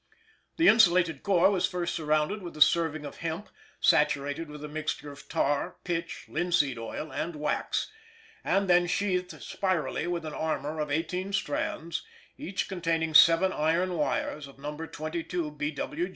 The 0.57 0.67
insulated 0.67 1.21
core 1.21 1.51
was 1.51 1.67
first 1.67 1.93
surrounded 1.93 2.41
with 2.41 2.57
a 2.57 2.61
serving 2.61 3.05
of 3.05 3.17
hemp 3.17 3.49
saturated 3.79 4.49
with 4.49 4.63
a 4.63 4.67
mixture 4.67 5.11
of 5.11 5.29
tar, 5.29 5.75
pitch, 5.83 6.25
linseed 6.27 6.79
oil, 6.79 7.11
and 7.13 7.35
wax; 7.35 7.91
and 8.43 8.67
then 8.67 8.87
sheathed 8.87 9.39
spirally 9.43 10.07
with 10.07 10.25
an 10.25 10.33
armor 10.33 10.79
of 10.79 10.89
eighteen 10.89 11.33
strands, 11.33 12.03
each 12.35 12.67
containing 12.67 13.13
seven 13.13 13.53
iron 13.53 13.93
wires 13.95 14.47
of 14.47 14.57
No. 14.57 14.75
22 14.75 15.51
B.W.G. 15.51 16.09